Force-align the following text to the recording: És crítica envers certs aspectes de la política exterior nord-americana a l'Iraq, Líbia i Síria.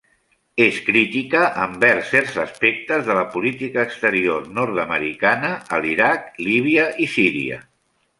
És 0.63 0.77
crítica 0.85 1.41
envers 1.65 2.07
certs 2.13 2.37
aspectes 2.43 3.03
de 3.09 3.17
la 3.17 3.25
política 3.35 3.83
exterior 3.89 4.47
nord-americana 4.61 5.53
a 5.77 5.81
l'Iraq, 5.85 6.25
Líbia 6.47 6.87
i 7.07 7.13
Síria. 7.19 7.61